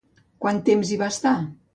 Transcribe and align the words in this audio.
Quant 0.45 0.61
temps 0.69 0.93
hi 0.93 0.97
va 1.01 1.09
estar? 1.15 1.35